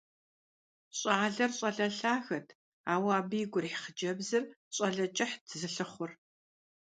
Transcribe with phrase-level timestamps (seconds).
[0.97, 2.47] Щӏалэр щӏалэ лъагэт,
[2.91, 4.43] ауэ абы игу ирихь хъыджэбзыр
[4.75, 6.11] щӏалэ кӏыхьт зылъыхъур.